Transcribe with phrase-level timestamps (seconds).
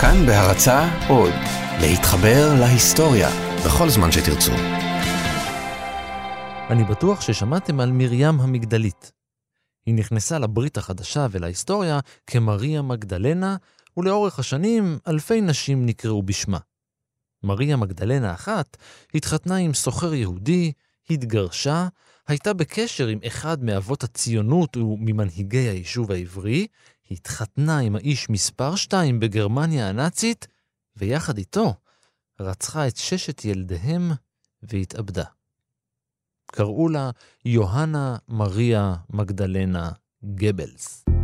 [0.00, 1.32] כאן בהרצה עוד,
[1.80, 3.28] להתחבר להיסטוריה
[3.66, 4.52] בכל זמן שתרצו.
[6.70, 9.12] אני בטוח ששמעתם על מרים המגדלית.
[9.86, 13.56] היא נכנסה לברית החדשה ולהיסטוריה כמריה מגדלנה,
[13.96, 16.58] ולאורך השנים אלפי נשים נקראו בשמה.
[17.42, 18.76] מריה מגדלנה אחת
[19.14, 20.72] התחתנה עם סוחר יהודי,
[21.10, 21.88] התגרשה,
[22.28, 26.66] הייתה בקשר עם אחד מאבות הציונות וממנהיגי היישוב העברי,
[27.10, 30.46] התחתנה עם האיש מספר שתיים בגרמניה הנאצית,
[30.96, 31.74] ויחד איתו
[32.40, 34.10] רצחה את ששת ילדיהם
[34.62, 35.24] והתאבדה.
[36.46, 37.10] קראו לה
[37.44, 39.90] יוהנה מריה מגדלנה
[40.24, 41.15] גבלס.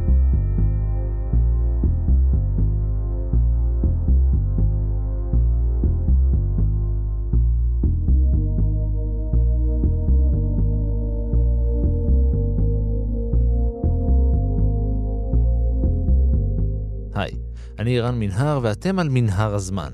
[17.14, 17.32] היי,
[17.78, 19.92] אני רן מנהר ואתם על מנהר הזמן.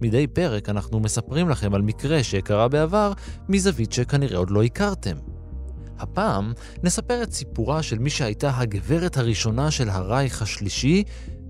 [0.00, 3.12] מדי פרק אנחנו מספרים לכם על מקרה שקרה בעבר
[3.48, 5.16] מזווית שכנראה עוד לא הכרתם.
[5.98, 11.04] הפעם נספר את סיפורה של מי שהייתה הגברת הראשונה של הרייך השלישי,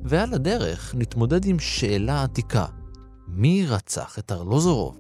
[0.05, 2.66] ועל הדרך נתמודד עם שאלה עתיקה:
[3.28, 4.98] מי רצח את ארלוזורוב?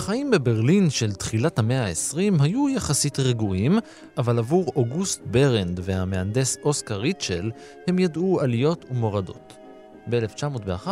[0.00, 3.78] החיים בברלין של תחילת המאה ה-20 היו יחסית רגועים,
[4.18, 7.50] אבל עבור אוגוסט ברנד והמהנדס אוסקר ריטשל
[7.86, 9.56] הם ידעו עליות ומורדות.
[10.10, 10.88] ב-1901,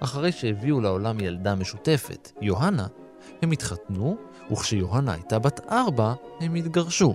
[0.00, 2.86] אחרי שהביאו לעולם ילדה משותפת, יוהנה,
[3.42, 4.16] הם התחתנו,
[4.52, 7.14] וכשיוהנה הייתה בת ארבע, הם התגרשו.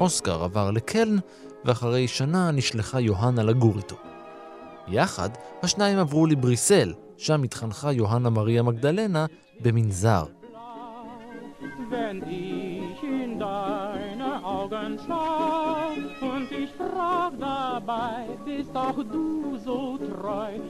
[0.00, 1.16] אוסקר עבר לקלן,
[1.64, 3.96] ואחרי שנה נשלחה יוהנה לגור איתו.
[4.88, 5.30] יחד,
[5.62, 9.26] השניים עברו לבריסל, שם התחנכה יוהנה מריה מגדלנה
[9.60, 10.24] במנזר.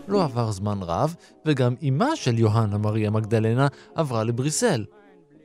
[0.08, 1.14] לא עבר זמן רב,
[1.46, 4.84] וגם אמה של יוהנה מריה מגדלנה עברה לבריסל.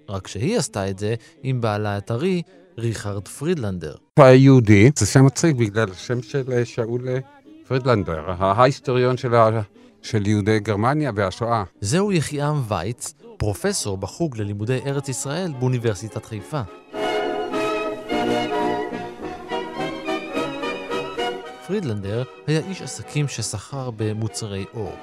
[0.09, 2.41] רק שהיא עשתה את זה עם בעלה הטרי,
[2.77, 3.95] ריכרד פרידלנדר.
[4.17, 7.19] הוא היה יהודי, זה שם מצחיק בגלל השם של אה, שאול אה,
[7.67, 9.61] פרידלנדר, ההיסטוריון של, ה...
[10.01, 11.63] של יהודי גרמניה והשואה.
[11.81, 16.61] זהו יחיעם וייץ, פרופסור בחוג ללימודי ארץ ישראל באוניברסיטת חיפה.
[21.67, 24.95] פרידלנדר היה איש עסקים שסחר במוצרי אור.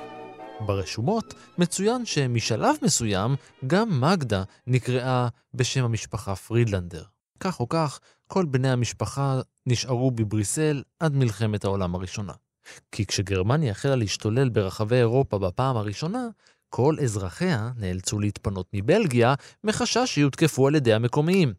[0.61, 3.37] ברשומות מצוין שמשלב מסוים
[3.67, 7.14] גם מגדה נקראה בשם המשפחה פרידלנדר.
[7.45, 12.33] כך או כך, כל בני המשפחה נשארו בבריסל עד מלחמת העולם הראשונה.
[12.93, 16.29] כי כשגרמניה החלה להשתולל ברחבי אירופה בפעם הראשונה,
[16.69, 19.35] כל אזרחיה נאלצו להתפנות מבלגיה
[19.65, 21.55] מחשש שיותקפו על ידי המקומיים.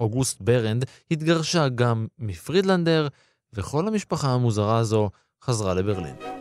[0.00, 3.08] אוגוסט ברנד התגרשה גם מפרידלנדר,
[3.52, 5.10] וכל המשפחה המוזרה הזו
[5.44, 6.39] חזרה לברלין.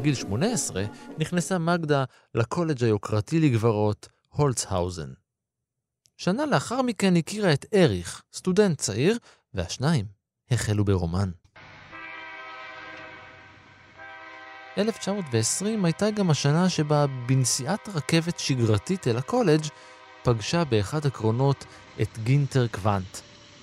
[0.00, 0.84] בגיל 18
[1.18, 5.10] נכנסה מגדה לקולג' היוקרתי לגברות, הולצהאוזן.
[6.16, 9.18] שנה לאחר מכן הכירה את אריך, סטודנט צעיר,
[9.54, 10.06] והשניים
[10.50, 11.30] החלו ברומן.
[14.78, 19.64] 1920 הייתה גם השנה שבה בנסיעת רכבת שגרתית אל הקולג'
[20.22, 21.64] פגשה באחד הקרונות
[22.02, 23.18] את גינטר קוונט,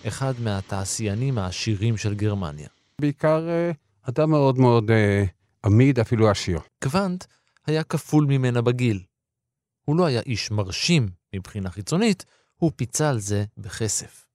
[0.08, 2.68] אחד מהתעשיינים העשירים של גרמניה.
[3.02, 3.72] בעיקר אה,
[4.10, 5.24] אדם מאוד מאוד אה,
[5.68, 6.60] עמיד, אפילו עשיר.
[6.84, 7.26] קוונט
[7.66, 9.04] היה כפול ממנה בגיל.
[9.86, 14.26] הוא לא היה איש מרשים מבחינה חיצונית, הוא פיצה על זה בכסף.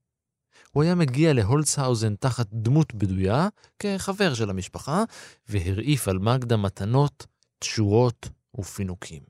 [0.70, 3.48] הוא היה מגיע להולצהאוזן תחת דמות בדויה,
[3.78, 5.04] כחבר של המשפחה,
[5.48, 7.26] והרעיף על מגדה מתנות,
[7.58, 8.28] תשורות
[8.58, 9.22] ופינוקים.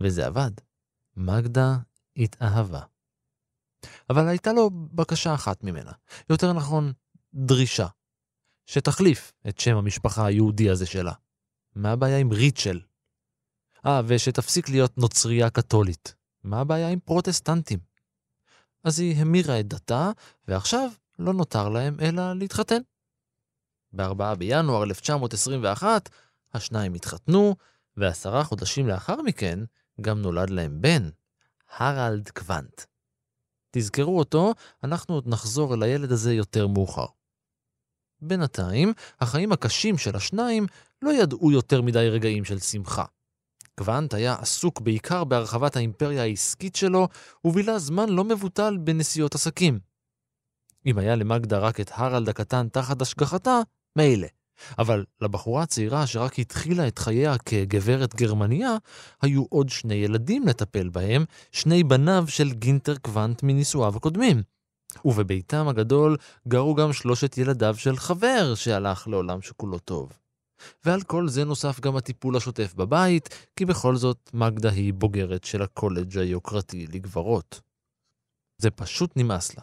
[0.00, 0.50] וזה עבד.
[1.16, 1.76] מגדה
[2.16, 2.82] התאהבה.
[4.10, 5.92] אבל הייתה לו בקשה אחת ממנה,
[6.30, 6.92] יותר נכון,
[7.34, 7.86] דרישה.
[8.66, 11.12] שתחליף את שם המשפחה היהודי הזה שלה.
[11.74, 12.80] מה הבעיה עם ריטשל?
[13.86, 16.14] אה, ושתפסיק להיות נוצרייה קתולית.
[16.44, 17.78] מה הבעיה עם פרוטסטנטים?
[18.84, 20.10] אז היא המירה את דתה,
[20.48, 22.80] ועכשיו לא נותר להם אלא להתחתן.
[23.92, 26.08] ב-4 בינואר 1921
[26.54, 27.56] השניים התחתנו,
[27.96, 29.58] ועשרה חודשים לאחר מכן
[30.00, 31.08] גם נולד להם בן,
[31.76, 32.82] הרלד קוונט.
[33.70, 34.54] תזכרו אותו,
[34.84, 37.06] אנחנו עוד נחזור אל הילד הזה יותר מאוחר.
[38.20, 40.66] בינתיים, החיים הקשים של השניים
[41.02, 43.04] לא ידעו יותר מדי רגעים של שמחה.
[43.74, 47.08] קוונט היה עסוק בעיקר בהרחבת האימפריה העסקית שלו,
[47.44, 49.78] ובילה זמן לא מבוטל בנסיעות עסקים.
[50.86, 53.60] אם היה למגדה רק את הרלד הקטן תחת השגחתה,
[53.96, 54.26] מילא.
[54.78, 58.76] אבל לבחורה הצעירה שרק התחילה את חייה כגברת גרמניה,
[59.22, 64.42] היו עוד שני ילדים לטפל בהם, שני בניו של גינטר קוונט מנישואיו הקודמים.
[65.04, 66.16] ובביתם הגדול
[66.48, 70.12] גרו גם שלושת ילדיו של חבר שהלך לעולם שכולו טוב.
[70.84, 75.62] ועל כל זה נוסף גם הטיפול השוטף בבית, כי בכל זאת מגדה היא בוגרת של
[75.62, 77.60] הקולג' היוקרתי לגברות.
[78.58, 79.62] זה פשוט נמאס לה.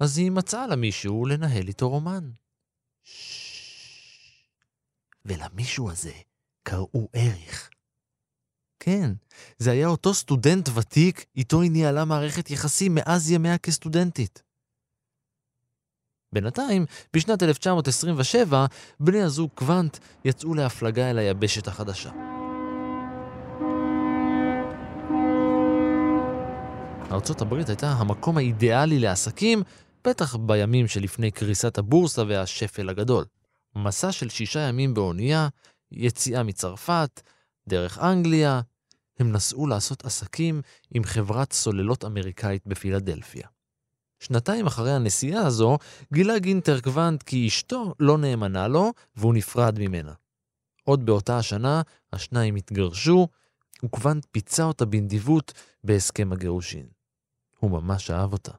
[0.00, 2.30] אז היא מצאה לה מישהו לנהל איתו רומן.
[5.24, 6.12] ולמישהו הזה
[6.62, 7.70] קראו אריך.
[8.80, 9.12] כן,
[9.58, 14.42] זה היה אותו סטודנט ותיק, איתו היא ניהלה מערכת יחסים מאז ימיה כסטודנטית.
[16.32, 18.66] בינתיים, בשנת 1927,
[19.00, 22.10] בני הזוג קוונט יצאו להפלגה אל היבשת החדשה.
[27.12, 29.62] ארצות הברית הייתה המקום האידיאלי לעסקים,
[30.04, 33.24] בטח בימים שלפני קריסת הבורסה והשפל הגדול.
[33.76, 35.48] מסע של שישה ימים באונייה,
[35.92, 37.20] יציאה מצרפת,
[37.68, 38.60] דרך אנגליה,
[39.18, 40.62] הם נסעו לעשות עסקים
[40.94, 43.48] עם חברת סוללות אמריקאית בפילדלפיה.
[44.22, 45.78] שנתיים אחרי הנסיעה הזו,
[46.12, 50.12] גילה גינטר קוונט כי אשתו לא נאמנה לו, והוא נפרד ממנה.
[50.84, 51.82] עוד באותה השנה,
[52.12, 53.28] השניים התגרשו,
[53.84, 55.52] וקוונט פיצה אותה בנדיבות
[55.84, 56.86] בהסכם הגירושין.
[57.58, 58.52] הוא ממש אהב אותה.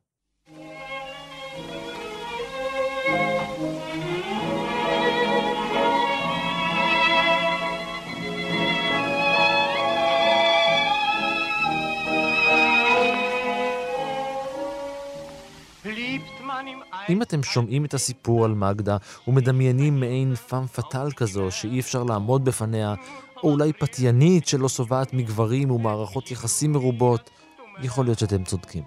[17.09, 18.97] אם אתם שומעים את הסיפור על מגדה
[19.27, 22.93] ומדמיינים מעין פאם פטאל כזו שאי אפשר לעמוד בפניה,
[23.43, 27.29] או אולי פתיינית שלא שובעת מגברים ומערכות יחסים מרובות,
[27.81, 28.83] יכול להיות שאתם צודקים.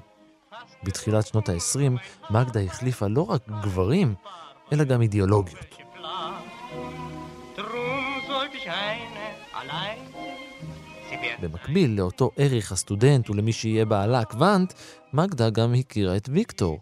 [0.82, 4.14] בתחילת שנות ה-20, מגדה החליפה לא רק גברים,
[4.72, 5.76] אלא גם אידיאולוגיות.
[11.40, 14.72] במקביל לאותו ערך הסטודנט ולמי שיהיה בעלה קוונט,
[15.12, 16.80] מגדה גם הכירה את ויקטור,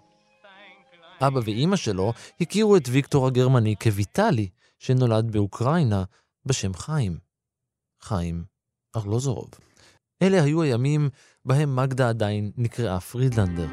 [1.21, 6.05] אבא ואימא שלו הכירו את ויקטור הגרמני כויטלי, שנולד באוקראינה
[6.47, 7.19] בשם חיים.
[8.03, 8.45] חיים
[8.97, 9.51] ארלוזורוב.
[10.23, 11.09] אלה היו הימים
[11.45, 13.69] בהם מגדה עדיין נקראה פרידלנדר.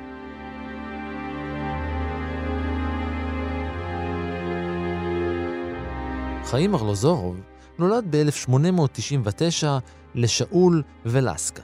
[6.45, 7.41] חיים ארלוזורוב
[7.79, 9.65] נולד ב-1899
[10.15, 11.63] לשאול ולסקה.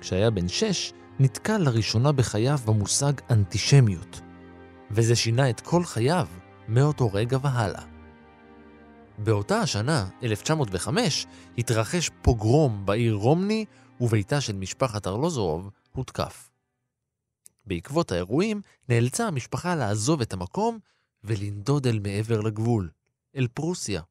[0.00, 4.21] כשהיה בן שש, נתקל לראשונה בחייו במושג אנטישמיות.
[4.92, 6.28] וזה שינה את כל חייו
[6.68, 7.84] מאותו רגע והלאה.
[9.18, 11.26] באותה השנה, 1905,
[11.58, 13.64] התרחש פוגרום בעיר רומני,
[14.00, 16.50] וביתה של משפחת ארלוזורוב הותקף.
[17.66, 20.78] בעקבות האירועים, נאלצה המשפחה לעזוב את המקום
[21.24, 22.90] ולנדוד אל מעבר לגבול,
[23.36, 24.02] אל פרוסיה.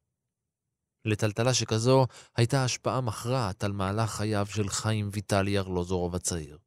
[1.04, 2.06] לטלטלה שכזו
[2.36, 6.58] הייתה השפעה מכרעת על מהלך חייו של חיים ויטלי ארלוזורוב הצעיר.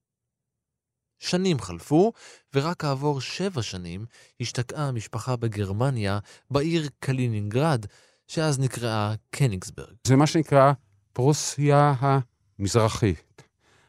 [1.20, 2.12] שנים חלפו,
[2.54, 4.06] ורק כעבור שבע שנים
[4.42, 6.20] השתקעה המשפחה בגרמניה,
[6.52, 7.86] בעיר קלינינגרד,
[8.28, 9.96] שאז נקראה קניגסברג.
[10.08, 10.74] זה מה שנקרא
[11.13, 13.42] פרוסיה המזרחית.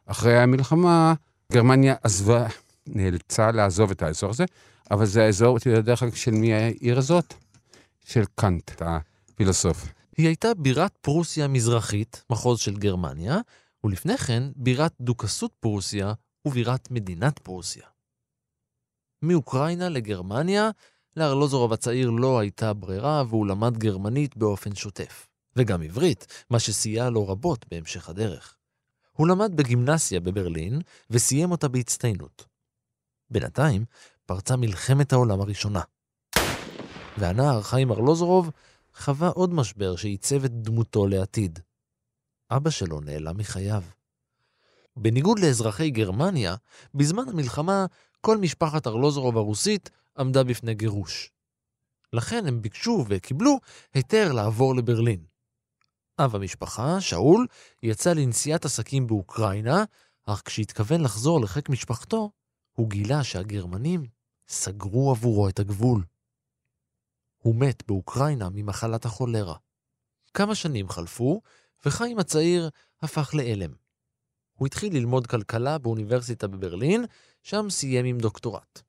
[0.06, 1.14] אחרי המלחמה,
[1.52, 2.46] גרמניה עזבה,
[2.86, 4.44] נאלצה לעזוב את האזור הזה,
[4.90, 7.34] אבל זה האזור, אתה יודע דרך אגב, של מי העיר הזאת?
[8.04, 9.86] של קאנט, הפילוסוף.
[10.16, 13.38] היא הייתה בירת פרוסיה המזרחית, מחוז של גרמניה,
[13.84, 16.12] ולפני כן בירת דוכסות פרוסיה,
[16.46, 17.86] ובירת מדינת פרוסיה.
[19.22, 20.70] מאוקראינה לגרמניה,
[21.16, 25.26] לארלוזורוב הצעיר לא הייתה ברירה והוא למד גרמנית באופן שוטף,
[25.56, 28.56] וגם עברית, מה שסייע לו רבות בהמשך הדרך.
[29.12, 32.46] הוא למד בגימנסיה בברלין וסיים אותה בהצטיינות.
[33.30, 33.84] בינתיים
[34.26, 35.80] פרצה מלחמת העולם הראשונה.
[37.18, 38.50] והנער חיים ארלוזורוב
[38.94, 41.58] חווה עוד משבר שעיצב את דמותו לעתיד.
[42.50, 43.82] אבא שלו נעלם מחייו.
[44.96, 46.54] בניגוד לאזרחי גרמניה,
[46.94, 47.86] בזמן המלחמה
[48.20, 51.30] כל משפחת ארלוזורוב הרוסית עמדה בפני גירוש.
[52.12, 53.58] לכן הם ביקשו וקיבלו
[53.94, 55.24] היתר לעבור לברלין.
[56.18, 57.46] אב המשפחה, שאול,
[57.82, 59.84] יצא לנסיעת עסקים באוקראינה,
[60.26, 62.30] אך כשהתכוון לחזור לחיק משפחתו,
[62.72, 64.06] הוא גילה שהגרמנים
[64.48, 66.04] סגרו עבורו את הגבול.
[67.38, 69.56] הוא מת באוקראינה ממחלת החולרה.
[70.34, 71.40] כמה שנים חלפו,
[71.86, 72.70] וחיים הצעיר
[73.02, 73.85] הפך לאלם.
[74.56, 77.04] הוא התחיל ללמוד כלכלה באוניברסיטה בברלין,
[77.42, 78.82] שם סיים עם דוקטורט.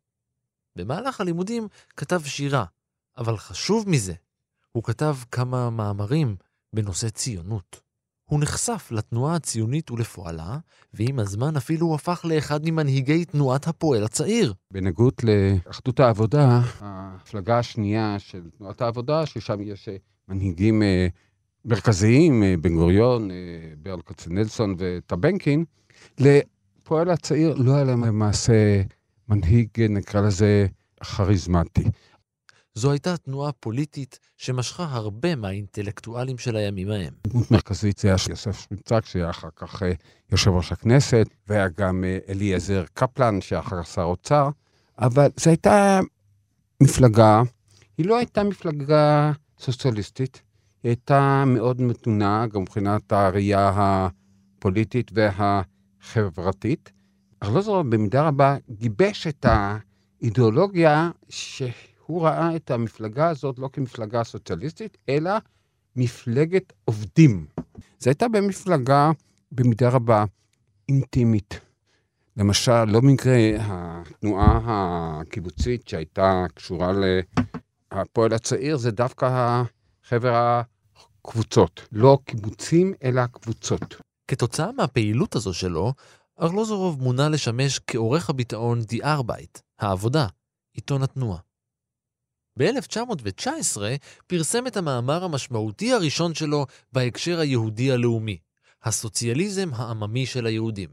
[0.76, 2.66] במהלך הלימודים כתב שירה,
[3.18, 4.14] אבל חשוב מזה,
[4.72, 6.36] הוא כתב כמה מאמרים
[6.74, 7.88] בנושא ציונות.
[8.30, 10.58] הוא נחשף לתנועה הציונית ולפועלה,
[10.94, 14.54] ועם הזמן אפילו הוא הפך לאחד ממנהיגי תנועת הפועל הצעיר.
[14.74, 19.96] בניגוד לאחדות העבודה, המפלגה השנייה של תנועת העבודה, ששם יש אה,
[20.28, 21.08] מנהיגים אה,
[21.66, 23.30] מרכזיים, אה, בן גוריון,
[23.78, 25.66] ברל כצנלסון וטבנקין,
[26.20, 28.82] לפועל הצעיר לא היה להם למעשה
[29.30, 30.68] מנהיג, נקרא לזה,
[31.04, 31.84] כריזמטי.
[32.78, 37.14] זו הייתה תנועה פוליטית שמשכה הרבה מהאינטלקטואלים של הימים ההם.
[37.28, 39.92] דמות מרכזית זה היה יוסף שמיצק, שהיה אחר כך אה,
[40.32, 44.50] יושב ראש הכנסת, והיה גם אה, אליעזר קפלן, שהיה אחר כך שר אוצר,
[45.00, 46.00] אבל זו הייתה
[46.84, 47.42] מפלגה,
[47.98, 50.42] היא לא הייתה מפלגה סוציאליסטית,
[50.84, 56.92] היא הייתה מאוד מתונה, גם מבחינת הראייה הפוליטית והחברתית.
[57.44, 61.64] ארלוזורוב במידה רבה גיבש את האידיאולוגיה ש...
[62.08, 65.32] הוא ראה את המפלגה הזאת לא כמפלגה סוציאליסטית, אלא
[65.96, 67.46] מפלגת עובדים.
[68.00, 69.12] זו הייתה במפלגה
[69.52, 70.26] במידה רבה
[70.90, 71.60] אינטימית.
[72.38, 74.62] למשל, לא במקרה התנועה
[75.22, 76.94] הקיבוצית שהייתה קשורה
[77.94, 79.64] לפועל הצעיר, זה דווקא
[80.10, 80.62] חבר
[81.26, 81.82] הקבוצות.
[81.92, 83.96] לא קיבוצים, אלא קבוצות.
[84.28, 85.94] כתוצאה מהפעילות הזו שלו,
[86.42, 90.28] ארלוזורוב מונה לשמש כעורך הביטאון די ארבייט, העבודה,
[90.74, 91.40] עיתון התנועה.
[92.60, 93.78] ב-1919
[94.28, 98.38] פרסם את המאמר המשמעותי הראשון שלו בהקשר היהודי הלאומי,
[98.84, 100.90] הסוציאליזם העממי של היהודים.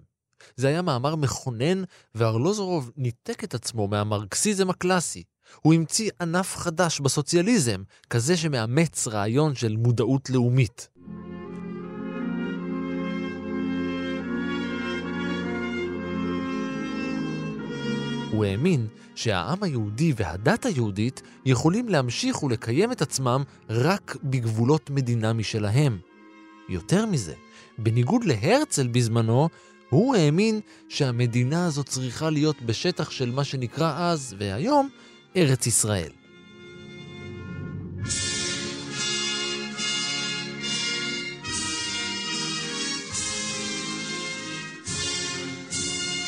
[0.56, 1.82] זה היה מאמר מכונן,
[2.14, 5.24] וארלוזורוב ניתק את עצמו מהמרקסיזם הקלאסי.
[5.62, 10.88] הוא המציא ענף חדש בסוציאליזם, כזה שמאמץ רעיון של מודעות לאומית.
[18.30, 25.98] הוא האמין שהעם היהודי והדת היהודית יכולים להמשיך ולקיים את עצמם רק בגבולות מדינה משלהם.
[26.68, 27.34] יותר מזה,
[27.78, 29.48] בניגוד להרצל בזמנו,
[29.90, 34.88] הוא האמין שהמדינה הזאת צריכה להיות בשטח של מה שנקרא אז והיום
[35.36, 36.10] ארץ ישראל.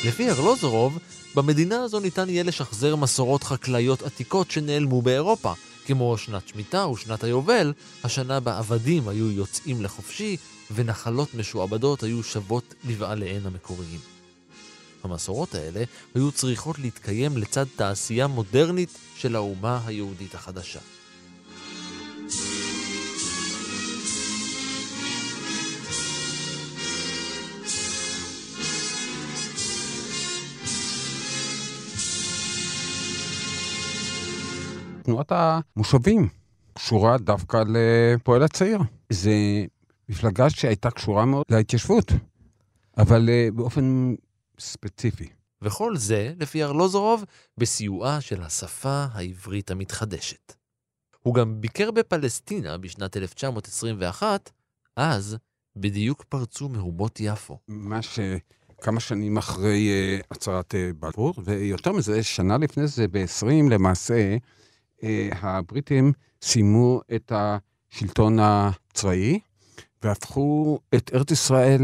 [0.05, 0.99] לפי ארלוזורוב,
[1.35, 5.53] במדינה הזו ניתן יהיה לשחזר מסורות חקלאיות עתיקות שנעלמו באירופה,
[5.85, 7.73] כמו שנת שמיטה ושנת היובל,
[8.03, 10.37] השנה בה עבדים היו יוצאים לחופשי
[10.71, 14.16] ונחלות משועבדות היו שוות לבעליהן המקוריים.
[15.11, 15.83] המסורות האלה
[16.15, 20.79] היו צריכות להתקיים לצד תעשייה מודרנית של האומה היהודית החדשה.
[35.03, 36.27] תנועת המושבים
[36.73, 38.79] קשורה דווקא לפועל הצעיר.
[39.09, 39.31] זה
[40.09, 42.11] מפלגה שהייתה קשורה מאוד להתיישבות,
[42.97, 44.15] אבל uh, באופן
[44.59, 45.29] ספציפי.
[45.61, 47.23] וכל זה, לפי ארלוזורוב,
[47.57, 50.53] בסיועה של השפה העברית המתחדשת.
[51.21, 54.51] הוא גם ביקר בפלסטינה בשנת 1921,
[54.95, 55.37] אז
[55.75, 57.59] בדיוק פרצו מהומות יפו.
[57.67, 58.19] מה ש...
[58.81, 64.37] כמה שנים אחרי uh, הצהרת uh, בלפור, ויותר מזה, שנה לפני זה, ב-20 למעשה,
[65.03, 69.39] אה, הבריטים סיימו את השלטון הצבאי
[70.03, 71.81] והפכו את ארץ ישראל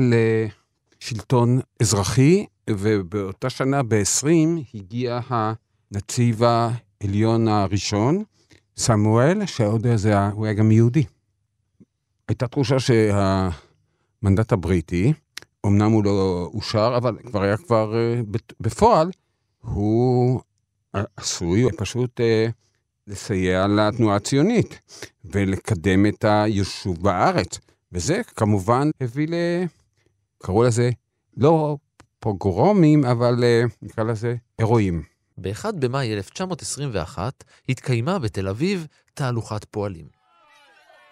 [1.02, 4.28] לשלטון אזרחי, ובאותה שנה, ב-20,
[4.74, 8.24] הגיע הנציב העליון הראשון,
[8.78, 11.04] סמואל, שעוד זה, הוא היה גם יהודי.
[12.28, 15.14] הייתה תחושה שהמנדט הבריטי,
[15.66, 18.22] אמנם הוא לא אושר, אבל כבר היה כבר אה,
[18.60, 19.12] בפועל,
[19.62, 20.42] הוא
[21.18, 22.48] עשוי פשוט אה,
[23.08, 24.80] לסייע לתנועה הציונית
[25.26, 27.60] ולקדם את היישוב בארץ.
[27.92, 29.34] וזה כמובן הביא ל...
[30.44, 30.90] קראו לזה
[31.38, 31.78] לא
[32.24, 35.04] פוגרומים, אבל אה, נקרא לזה אירועים.
[35.38, 40.06] ב-1 במאי 1921 התקיימה בתל אביב תהלוכת פועלים.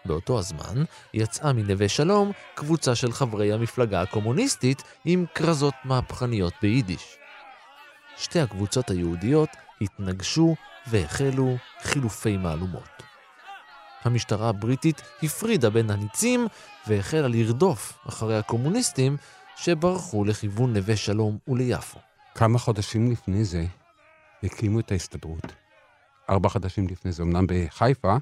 [0.06, 7.18] באותו הזמן יצאה מנווה שלום קבוצה של חברי המפלגה הקומוניסטית עם כרזות מהפכניות ביידיש.
[8.18, 9.50] שתי הקבוצות היהודיות
[9.82, 10.56] התנגשו
[10.88, 13.04] והחלו חילופי מהלומות.
[14.04, 16.48] המשטרה הבריטית הפרידה בין הניצים
[16.88, 19.18] והחלה לרדוף אחרי הקומוניסטים
[19.64, 22.00] שברחו לכיוון נווה שלום וליפו.
[22.36, 23.66] כמה חודשים לפני זה
[24.44, 25.46] הקימו את ההסתדרות.
[26.30, 28.18] ארבע חודשים לפני זה, אמנם בחיפה,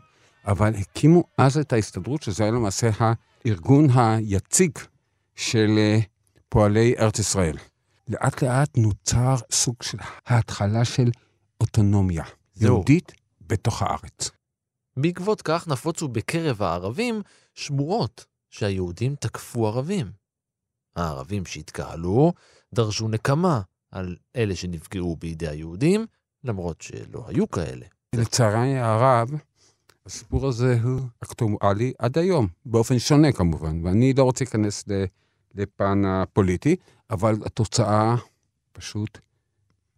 [0.45, 4.71] אבל הקימו אז את ההסתדרות, שזה היה למעשה הארגון היציג
[5.35, 5.99] של אה,
[6.49, 7.57] פועלי ארץ ישראל.
[8.07, 11.11] לאט לאט נוצר סוג של ההתחלה של
[11.61, 12.23] אוטונומיה.
[12.57, 13.11] יהודית
[13.47, 14.31] בתוך הארץ.
[14.97, 17.21] בעקבות כך נפוצו בקרב הערבים
[17.55, 20.18] שמועות שהיהודים תקפו ערבים.
[20.99, 22.33] הערבים שהתקהלו
[22.73, 26.05] דרשו נקמה על אלה שנפגעו בידי היהודים,
[26.43, 27.85] למרות שלא היו כאלה.
[28.15, 29.29] לצערי הרב,
[30.05, 34.83] הסיפור הזה הוא אקטואלי עד היום, באופן שונה כמובן, ואני לא רוצה להיכנס
[35.55, 36.75] לפן הפוליטי,
[37.09, 38.15] אבל התוצאה
[38.71, 39.19] פשוט,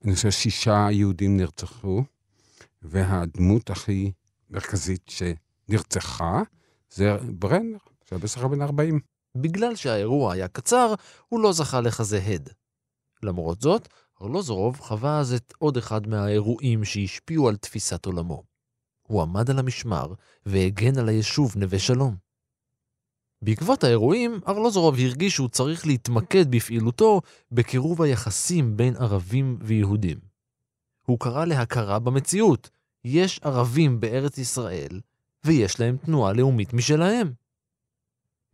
[0.05, 2.03] אני חושב שישה יהודים נרצחו,
[2.81, 4.11] והדמות הכי
[4.49, 6.41] מרכזית שנרצחה
[6.89, 8.99] זה ברנר, שהיה בסך הכל בן 40.
[9.37, 10.93] בגלל שהאירוע היה קצר,
[11.29, 12.49] הוא לא זכה לכזה הד.
[13.23, 13.87] למרות זאת,
[14.21, 18.43] ארלוזורוב חווה אז את עוד אחד מהאירועים שהשפיעו על תפיסת עולמו.
[19.07, 20.13] הוא עמד על המשמר
[20.45, 22.15] והגן על היישוב נווה שלום.
[23.41, 27.21] בעקבות האירועים, ארלוזורוב הרגיש שהוא צריך להתמקד בפעילותו
[27.51, 30.19] בקירוב היחסים בין ערבים ויהודים.
[31.05, 32.69] הוא קרא להכרה במציאות,
[33.05, 34.99] יש ערבים בארץ ישראל,
[35.45, 37.33] ויש להם תנועה לאומית משלהם.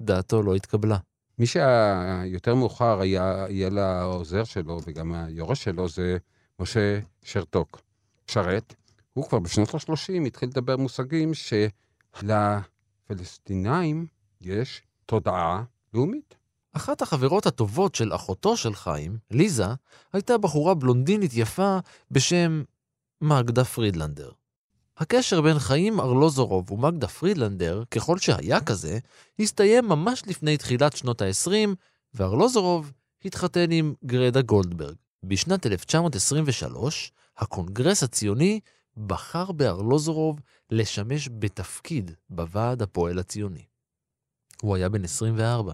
[0.02, 0.98] דעתו לא התקבלה.
[1.40, 6.18] מי שיותר מאוחר היה, יהיה לעוזר שלו וגם היורש שלו זה
[6.60, 7.82] משה שרתוק.
[8.28, 8.74] שרת,
[9.14, 11.32] הוא כבר בשנות ה-30 התחיל לדבר מושגים
[12.14, 14.06] שלפלסטינאים
[14.42, 15.64] יש תודעה
[15.94, 16.36] לאומית.
[16.74, 19.66] אחת החברות הטובות של אחותו של חיים, ליזה,
[20.14, 21.78] הייתה בחורה בלונדינית יפה
[22.12, 22.64] בשם
[23.22, 24.32] מגדה פרידלנדר.
[24.98, 29.00] הקשר בין חיים ארלוזורוב ומגדה פרידלנדר, ככל שהיה כזה,
[29.40, 31.70] הסתיים ממש לפני תחילת שנות ה-20,
[32.14, 32.92] וארלוזורוב
[33.26, 34.96] התחתן עם גרדה גולדברג.
[35.24, 38.60] בשנת 1923, הקונגרס הציוני
[39.08, 40.40] בחר בארלוזורוב
[40.72, 43.66] לשמש בתפקיד בוועד הפועל הציוני.
[44.62, 45.74] הוא היה בן 24.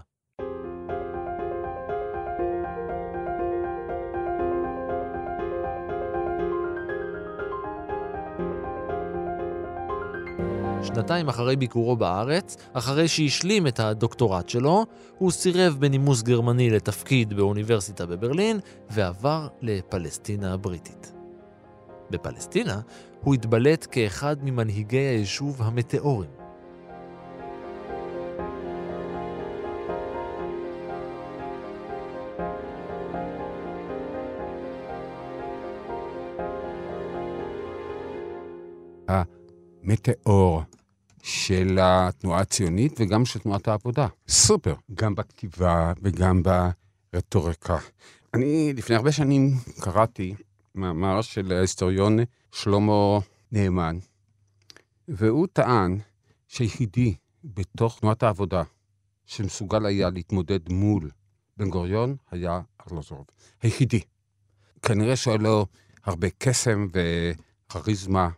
[10.84, 14.86] שנתיים אחרי ביקורו בארץ, אחרי שהשלים את הדוקטורט שלו,
[15.18, 21.12] הוא סירב בנימוס גרמני לתפקיד באוניברסיטה בברלין ועבר לפלסטינה הבריטית.
[22.10, 22.80] בפלסטינה
[23.20, 26.44] הוא התבלט כאחד ממנהיגי היישוב המטאורים.
[39.84, 40.62] המטאור
[41.22, 44.06] של התנועה הציונית וגם של תנועת העבודה.
[44.28, 46.42] סופר, גם בכתיבה וגם
[47.12, 47.78] ברטוריקה.
[48.34, 50.34] אני לפני הרבה שנים קראתי
[50.74, 52.18] מאמר של ההיסטוריון
[52.52, 53.18] שלמה
[53.52, 53.98] נאמן,
[55.08, 55.98] והוא טען
[56.48, 58.62] שהיחידי בתוך תנועת העבודה
[59.26, 61.10] שמסוגל היה להתמודד מול
[61.56, 63.26] בן גוריון היה ארלוזורוב.
[63.62, 64.00] היחידי.
[64.82, 65.66] כנראה שהיה לו
[66.04, 68.28] הרבה קסם וכריזמה,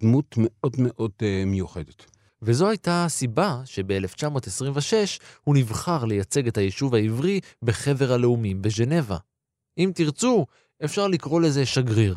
[0.00, 2.04] דמות מאוד מאוד uh, מיוחדת.
[2.42, 4.94] וזו הייתה הסיבה שב-1926
[5.44, 9.16] הוא נבחר לייצג את היישוב העברי בחבר הלאומים בז'נבה.
[9.78, 10.46] אם תרצו,
[10.84, 12.16] אפשר לקרוא לזה שגריר.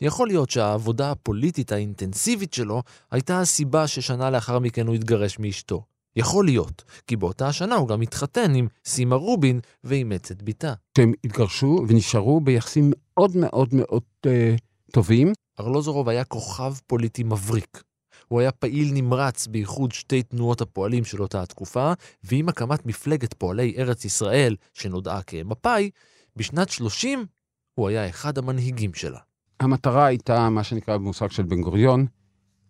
[0.00, 5.84] יכול להיות שהעבודה הפוליטית האינטנסיבית שלו הייתה הסיבה ששנה לאחר מכן הוא התגרש מאשתו.
[6.16, 10.72] יכול להיות, כי באותה השנה הוא גם התחתן עם סימה רובין ואימץ את בתה.
[10.98, 14.54] שהם התגרשו ונשארו ביחסים מאוד מאוד מאוד אה,
[14.92, 15.32] טובים.
[15.60, 17.82] ארלוזורוב היה כוכב פוליטי מבריק.
[18.28, 21.92] הוא היה פעיל נמרץ באיחוד שתי תנועות הפועלים של אותה התקופה,
[22.24, 25.90] ועם הקמת מפלגת פועלי ארץ ישראל, שנודעה כמפא"י,
[26.36, 27.26] בשנת 30
[27.74, 29.18] הוא היה אחד המנהיגים שלה.
[29.60, 32.06] המטרה הייתה, מה שנקרא במושג של בן גוריון,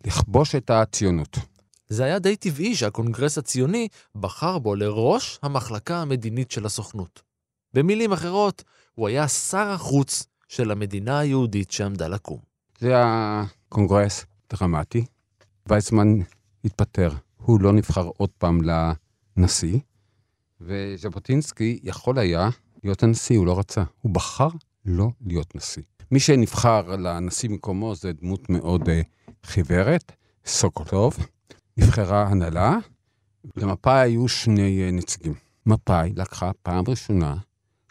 [0.06, 1.38] לכבוש את הציונות.
[1.88, 7.22] זה היה די טבעי שהקונגרס הציוני בחר בו לראש המחלקה המדינית של הסוכנות.
[7.74, 12.49] במילים אחרות, הוא היה שר החוץ של המדינה היהודית שעמדה לקום.
[12.80, 15.04] זה היה קונגרס דרמטי.
[15.68, 16.18] ויצמן
[16.64, 17.10] התפטר.
[17.36, 18.60] הוא לא נבחר עוד פעם
[19.36, 19.78] לנשיא,
[20.60, 22.48] וז'בוטינסקי יכול היה
[22.84, 23.82] להיות הנשיא, הוא לא רצה.
[24.00, 24.48] הוא בחר
[24.84, 25.82] לא להיות נשיא.
[26.10, 28.92] מי שנבחר לנשיא במקומו זה דמות מאוד uh,
[29.44, 30.12] חיוורת,
[30.46, 31.16] סוקולוב.
[31.76, 32.76] נבחרה הנהלה,
[33.56, 35.34] למפא"י היו שני uh, נציגים.
[35.66, 37.36] מפא"י לקחה פעם ראשונה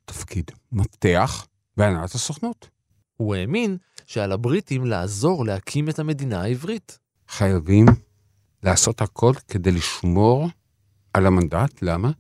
[0.05, 1.47] תפקיד מפתח
[1.77, 2.69] בהנהלת הסוכנות.
[3.17, 3.77] הוא האמין
[4.09, 6.99] שעל הבריטים לעזור להקים את המדינה העברית.
[7.27, 7.85] חייבים
[8.63, 10.47] לעשות הכל כדי לשמור
[11.13, 11.81] על המנדט.
[11.81, 12.11] למה?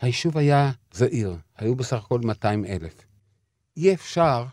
[0.00, 2.94] היישוב היה זעיר, היו בסך הכל 200 אלף.
[3.76, 4.44] אי אפשר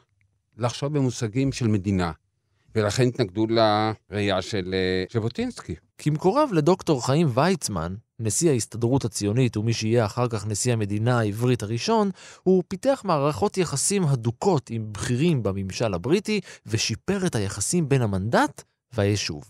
[0.58, 2.12] לחשוב במושגים של מדינה,
[2.76, 5.76] ולכן התנגדו לראייה של אה, ז'בוטינסקי.
[5.98, 12.10] כמקורב לדוקטור חיים ויצמן, נשיא ההסתדרות הציונית ומי שיהיה אחר כך נשיא המדינה העברית הראשון,
[12.44, 19.44] הוא פיתח מערכות יחסים הדוקות עם בכירים בממשל הבריטי ושיפר את היחסים בין המנדט והיישוב.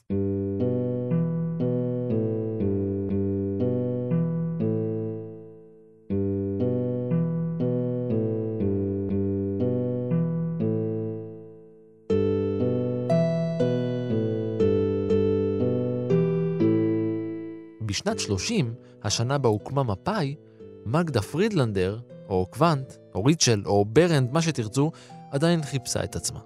[17.95, 20.35] בשנת 30, השנה בה הוקמה מפא"י,
[20.85, 24.91] מגדה פרידלנדר, או קוונט, או ריטשל, או בהרנד, מה שתרצו,
[25.31, 26.39] עדיין חיפשה את עצמה.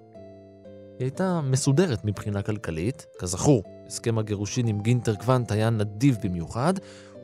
[0.98, 6.74] היא הייתה מסודרת מבחינה כלכלית, כזכור, הסכם הגירושין עם גינטר קוונט היה נדיב במיוחד,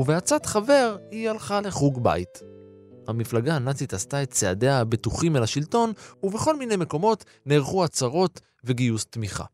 [0.01, 2.43] ובעצת חבר היא הלכה לחוג בית.
[3.09, 9.45] המפלגה הנאצית עשתה את צעדיה הבטוחים אל השלטון, ובכל מיני מקומות נערכו עצרות וגיוס תמיכה.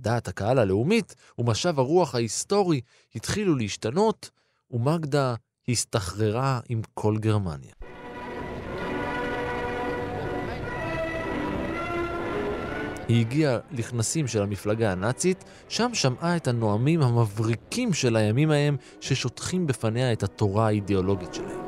[0.00, 2.80] דעת הקהל הלאומית ומשב הרוח ההיסטורי
[3.14, 4.30] התחילו להשתנות,
[4.70, 5.34] ומגדה
[5.68, 7.72] הסתחררה עם כל גרמניה.
[13.08, 19.66] היא הגיעה לכנסים של המפלגה הנאצית, שם שמעה את הנואמים המבריקים של הימים ההם ששוטחים
[19.66, 21.60] בפניה את התורה האידיאולוגית שלהם.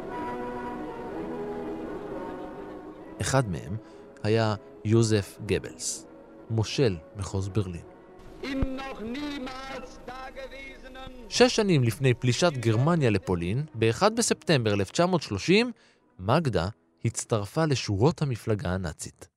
[3.21, 3.77] אחד מהם
[4.23, 6.07] היה יוזף גבלס,
[6.51, 7.89] מושל מחוז ברלין.
[11.29, 15.72] שש שנים לפני פלישת גרמניה לפולין, ב-1 בספטמבר 1930,
[16.18, 16.68] מגדה
[17.05, 19.29] הצטרפה לשורות המפלגה הנאצית.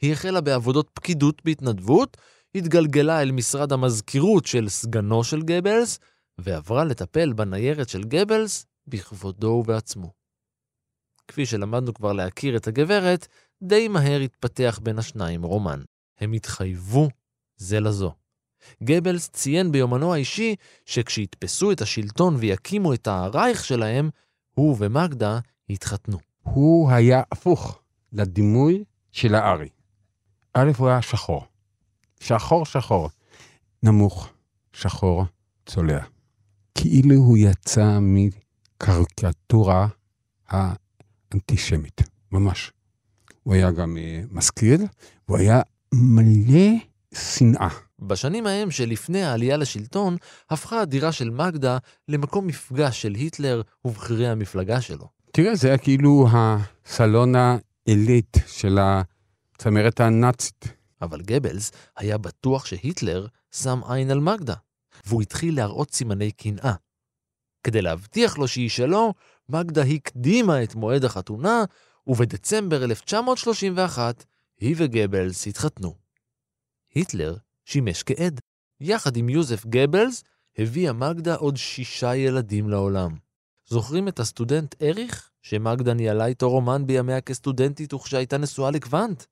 [0.00, 2.16] היא החלה בעבודות פקידות בהתנדבות,
[2.54, 5.98] התגלגלה אל משרד המזכירות של סגנו של גבלס,
[6.38, 10.12] ועברה לטפל בניירת של גבלס בכבודו ובעצמו.
[11.28, 13.26] כפי שלמדנו כבר להכיר את הגברת,
[13.62, 15.82] די מהר התפתח בין השניים רומן.
[16.20, 17.08] הם התחייבו
[17.62, 18.12] זה לזו.
[18.82, 24.10] גבלס ציין ביומנו האישי שכשיתפסו את השלטון ויקימו את הרייך שלהם,
[24.54, 26.18] הוא ומגדה יתחתנו.
[26.42, 27.80] הוא היה הפוך
[28.12, 29.68] לדימוי של הארי.
[30.54, 31.44] א', הוא היה שחור.
[32.20, 33.08] שחור שחור.
[33.82, 34.28] נמוך,
[34.72, 35.24] שחור,
[35.66, 36.04] צולע.
[36.74, 39.88] כאילו הוא יצא מקריקטורה
[40.48, 42.00] האנטישמית,
[42.32, 42.72] ממש.
[43.42, 44.82] הוא היה גם uh, משכיל,
[45.28, 45.60] והוא היה
[45.94, 47.68] מלא שנאה.
[47.98, 50.16] בשנים ההם שלפני העלייה לשלטון,
[50.50, 55.08] הפכה הדירה של מגדה למקום מפגש של היטלר ובכירי המפלגה שלו.
[55.32, 60.64] תראה, זה היה כאילו הסלון העילית של הצמרת הנאצית.
[61.02, 64.54] אבל גבלס היה בטוח שהיטלר שם עין על מגדה,
[65.06, 66.74] והוא התחיל להראות סימני קנאה.
[67.64, 69.14] כדי להבטיח לו שהיא שלו,
[69.48, 71.64] מגדה הקדימה את מועד החתונה,
[72.06, 74.24] ובדצמבר 1931
[74.60, 76.01] היא וגבלס התחתנו.
[76.94, 78.40] היטלר שימש כעד.
[78.80, 80.24] יחד עם יוזף גבלס,
[80.58, 83.16] הביאה מגדה עוד שישה ילדים לעולם.
[83.68, 89.24] זוכרים את הסטודנט אריך, שמגדה ניהלה איתו רומן בימיה כסטודנטית וכשהייתה נשואה לקוונט?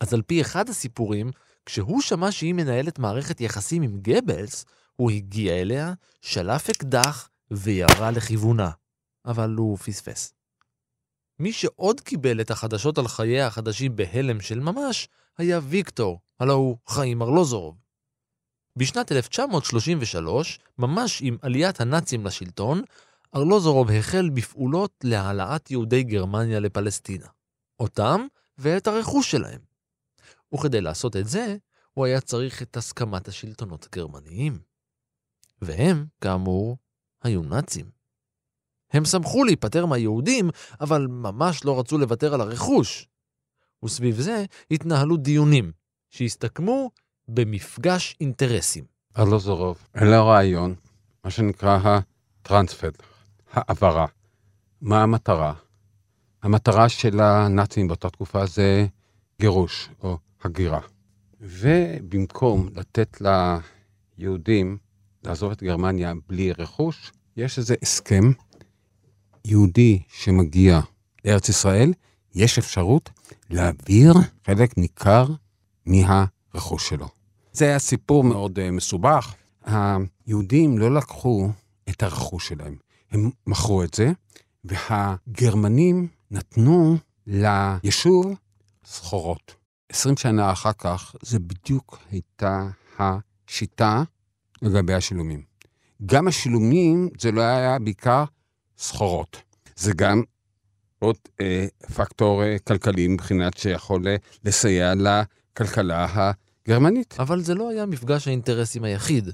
[0.00, 1.30] אז על פי אחד הסיפורים,
[1.66, 4.64] כשהוא שמע שהיא מנהלת מערכת יחסים עם גבלס,
[4.96, 8.70] הוא הגיע אליה, שלף אקדח וירה לכיוונה.
[9.26, 10.32] אבל הוא פספס.
[11.38, 16.76] מי שעוד קיבל את החדשות על חייה החדשים בהלם של ממש, היה ויקטור, הלא הוא
[16.86, 17.76] חיים ארלוזורוב.
[18.76, 22.82] בשנת 1933, ממש עם עליית הנאצים לשלטון,
[23.34, 27.26] ארלוזורוב החל בפעולות להעלאת יהודי גרמניה לפלסטינה.
[27.80, 28.26] אותם
[28.58, 29.60] ואת הרכוש שלהם.
[30.54, 31.56] וכדי לעשות את זה,
[31.92, 34.58] הוא היה צריך את הסכמת השלטונות הגרמניים.
[35.62, 36.76] והם, כאמור,
[37.22, 37.90] היו נאצים.
[38.92, 43.08] הם שמחו להיפטר מהיהודים, אבל ממש לא רצו לוותר על הרכוש.
[43.84, 45.72] וסביב זה התנהלו דיונים,
[46.10, 46.90] שהסתכמו
[47.28, 48.84] במפגש אינטרסים.
[49.18, 50.74] ארלוזורוב, אין לו רעיון,
[51.24, 51.78] מה שנקרא
[52.42, 52.90] הטרנספר,
[53.52, 54.06] העברה.
[54.80, 55.54] מה המטרה?
[56.42, 58.86] המטרה של הנאצים באותה תקופה זה
[59.40, 60.80] גירוש או הגירה.
[61.40, 63.22] ובמקום לתת
[64.18, 64.78] ליהודים
[65.24, 68.32] לעזוב את גרמניה בלי רכוש, יש איזה הסכם,
[69.44, 70.80] יהודי שמגיע
[71.24, 71.92] לארץ ישראל,
[72.34, 73.10] יש אפשרות
[73.50, 74.14] להעביר
[74.46, 75.26] חלק ניכר
[75.88, 77.08] מהרכוש שלו.
[77.52, 79.34] זה היה סיפור מאוד uh, מסובך.
[79.64, 81.48] היהודים לא לקחו
[81.88, 82.76] את הרכוש שלהם,
[83.10, 84.12] הם מכרו את זה,
[84.64, 86.96] והגרמנים נתנו
[87.26, 88.34] ליישוב
[88.84, 89.54] סחורות.
[89.88, 94.02] עשרים שנה אחר כך, זה בדיוק הייתה השיטה
[94.62, 95.42] לגבי השילומים.
[96.06, 98.24] גם השילומים, זה לא היה בעיקר
[98.78, 99.42] סחורות.
[99.76, 100.22] זה גם
[100.98, 104.94] עוד אה, פקטור אה, כלכלי מבחינת שיכול אה, לסייע
[105.60, 106.32] לכלכלה
[106.66, 107.16] הגרמנית.
[107.18, 109.30] אבל זה לא היה מפגש האינטרסים היחיד.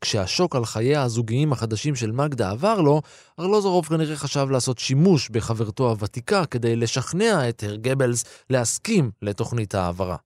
[0.00, 3.02] כשהשוק על חייה הזוגיים החדשים של מגדה עבר לו,
[3.38, 10.16] ארלוזורוב כנראה חשב לעשות שימוש בחברתו הוותיקה כדי לשכנע את הר גבלס להסכים לתוכנית העברה.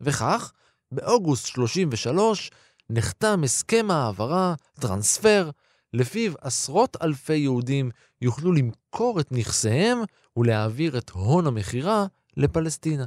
[0.00, 0.52] וכך,
[0.92, 2.50] באוגוסט 33
[2.90, 5.50] נחתם הסכם העברה, טרנספר,
[5.92, 7.90] לפיו עשרות אלפי יהודים
[8.22, 9.98] יוכלו למכור את נכסיהם
[10.36, 13.04] ולהעביר את הון המכירה לפלסטינה.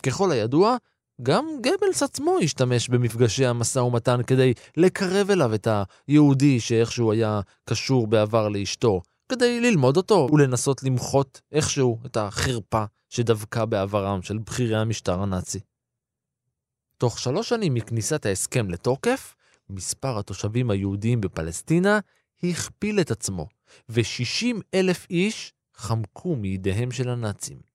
[0.00, 0.76] ככל הידוע,
[1.22, 5.68] גם גבלס עצמו השתמש במפגשי המשא ומתן כדי לקרב אליו את
[6.08, 13.66] היהודי שאיכשהו היה קשור בעבר לאשתו, כדי ללמוד אותו ולנסות למחות איכשהו את החרפה שדבקה
[13.66, 15.60] בעברם של בכירי המשטר הנאצי.
[16.98, 19.34] תוך שלוש שנים מכניסת ההסכם לתוקף,
[19.70, 21.98] מספר התושבים היהודיים בפלסטינה
[22.42, 23.48] הכפיל את עצמו,
[23.88, 27.67] ו-60 אלף איש חמקו מידיהם של הנאצים.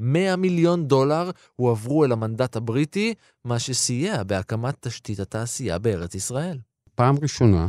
[0.00, 6.58] 100 מיליון דולר הועברו אל המנדט הבריטי, מה שסייע בהקמת תשתית התעשייה בארץ ישראל.
[6.94, 7.68] פעם ראשונה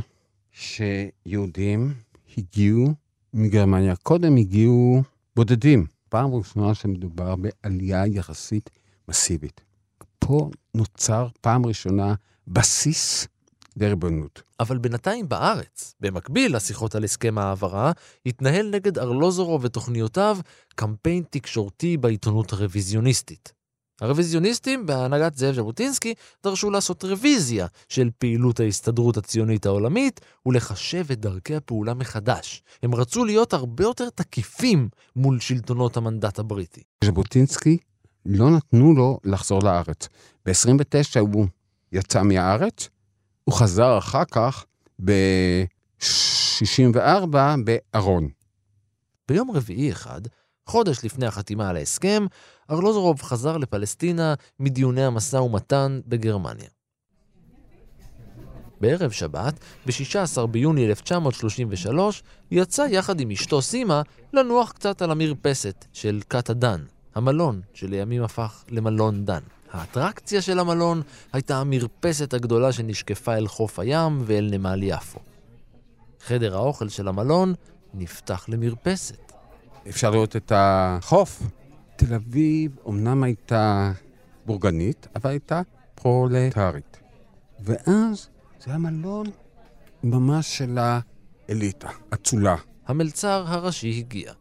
[0.52, 1.94] שיהודים
[2.38, 2.94] הגיעו
[3.34, 3.96] מגרמניה.
[3.96, 5.04] קודם הגיעו
[5.36, 5.86] בודדים.
[6.10, 8.70] פעם ראשונה שמדובר בעלייה יחסית
[9.08, 9.62] מסיבית.
[10.20, 12.14] פה נוצר פעם ראשונה
[12.48, 13.28] בסיס
[13.80, 14.42] לריבונות.
[14.60, 17.92] אבל בינתיים בארץ, במקביל לשיחות על הסכם ההעברה,
[18.26, 20.38] התנהל נגד ארלוזורוב ותוכניותיו
[20.76, 23.60] קמפיין תקשורתי בעיתונות הרוויזיוניסטית.
[24.02, 26.14] הרוויזיוניסטים בהנהגת זאב ז'בוטינסקי
[26.44, 32.64] דרשו לעשות רוויזיה של פעילות ההסתדרות הציונית העולמית ולחשב את דרכי הפעולה מחדש.
[32.84, 36.82] הם רצו להיות הרבה יותר תקיפים מול שלטונות המנדט הבריטי.
[37.04, 37.78] ז'בוטינסקי
[38.26, 40.10] לא נתנו לו לחזור לארץ.
[40.46, 41.48] ב-29 הוא
[41.92, 42.90] יצא מהארץ,
[43.44, 44.66] הוא חזר אחר כך
[45.06, 48.30] ב-64 בארון.
[49.28, 50.22] ביום רביעי אחד,
[50.66, 52.26] חודש לפני החתימה על ההסכם,
[52.72, 56.70] ארלוזורוב חזר לפלסטינה מדיוני המשא ומתן בגרמניה.
[58.82, 64.02] בערב שבת, ב-16 ביוני 1933, יצא יחד עם אשתו סימה
[64.34, 66.84] לנוח קצת על המרפסת של כת הדן,
[67.16, 69.42] המלון שלימים הפך למלון דן.
[69.72, 71.02] האטרקציה של המלון
[71.34, 75.20] הייתה המרפסת הגדולה שנשקפה אל חוף הים ואל נמל יפו.
[76.22, 77.54] חדר האוכל של המלון
[77.94, 79.32] נפתח למרפסת.
[79.90, 81.44] אפשר לראות את החוף.
[81.96, 83.92] תל אביב אמנם הייתה
[84.46, 85.62] בורגנית, אבל הייתה
[85.96, 86.98] פרולטרית.
[87.60, 88.30] ואז
[88.60, 89.26] זה היה מלון
[90.04, 90.78] ממש של
[91.50, 92.56] האליטה, אצולה.
[92.88, 94.34] המלצר הראשי הגיע.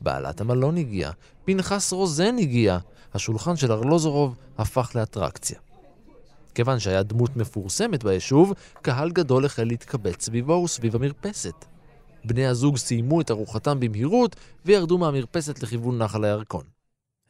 [0.00, 1.12] בעלת המלון הגיעה.
[1.44, 2.78] פנחס רוזן הגיע.
[3.14, 5.58] השולחן של ארלוזורוב הפך לאטרקציה.
[6.54, 11.64] כיוון שהיה דמות מפורסמת ביישוב, קהל גדול החל להתקבץ סביבו וסביב המרפסת.
[12.24, 16.64] בני הזוג סיימו את ארוחתם במהירות וירדו מהמרפסת לכיוון נחל הירקון.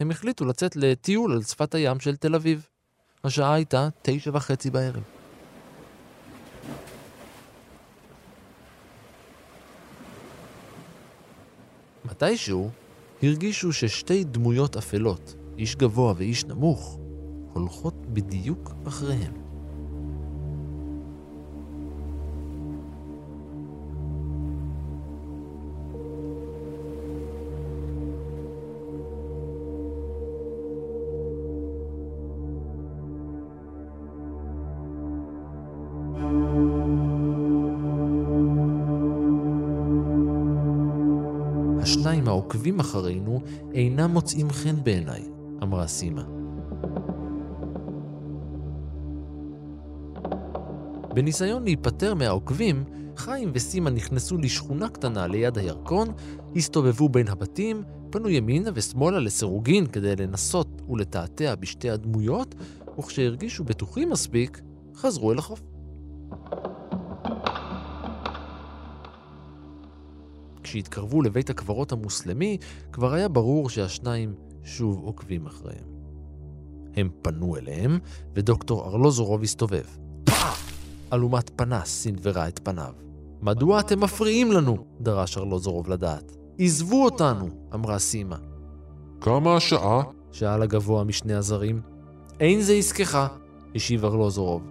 [0.00, 2.66] הם החליטו לצאת לטיול על שפת הים של תל אביב.
[3.24, 5.02] השעה הייתה תשע וחצי בערב.
[12.04, 12.70] מתישהו
[13.22, 16.98] הרגישו ששתי דמויות אפלות, איש גבוה ואיש נמוך,
[17.52, 19.44] הולכות בדיוק אחריהם.
[41.82, 43.40] השניים העוקבים אחרינו
[43.74, 45.22] אינם מוצאים חן בעיניי,
[45.64, 46.24] אמרה סימה.
[51.14, 52.84] בניסיון להיפטר מהעוקבים,
[53.16, 56.08] חיים וסימה נכנסו לשכונה קטנה ליד הירקון,
[56.56, 62.54] הסתובבו בין הבתים, פנו ימינה ושמאלה לסירוגין כדי לנסות ולתעתע בשתי הדמויות,
[62.98, 64.60] וכשהרגישו בטוחים מספיק,
[64.96, 65.62] חזרו אל החוף.
[70.62, 72.58] כשהתקרבו לבית הקברות המוסלמי,
[72.92, 75.94] כבר היה ברור שהשניים שוב עוקבים אחריהם.
[76.96, 77.98] הם פנו אליהם,
[78.34, 79.84] ודוקטור ארלוזורוב הסתובב.
[81.12, 82.92] אלומת פנס סנוורה את פניו.
[83.42, 84.76] מדוע אתם מפריעים לנו?
[85.00, 86.36] דרש ארלוזורוב לדעת.
[86.58, 88.36] עזבו אותנו, אמרה סימה.
[89.20, 90.02] כמה השעה?
[90.32, 91.80] שאל הגבוה משני הזרים.
[92.40, 93.26] אין זה עסקך,
[93.74, 94.62] השיב ארלוזורוב.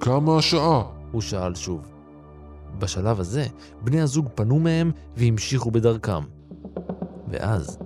[0.00, 0.82] כמה השעה?
[1.12, 1.92] הוא שאל שוב.
[2.78, 3.46] בשלב הזה,
[3.84, 6.22] בני הזוג פנו מהם והמשיכו בדרכם.
[7.28, 7.78] ואז,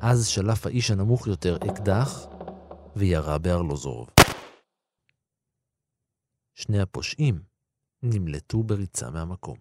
[0.00, 2.26] אז שלף האיש הנמוך יותר אקדח
[2.96, 4.08] וירה בארלוזורוב.
[6.54, 7.40] שני הפושעים
[8.02, 9.56] נמלטו בריצה מהמקום.